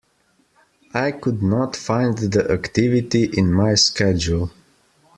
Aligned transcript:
I 0.95 1.11
could 1.11 1.43
not 1.43 1.75
find 1.75 2.17
the 2.17 2.49
activity 2.51 3.25
in 3.25 3.53
my 3.53 3.75
Schedule. 3.75 4.49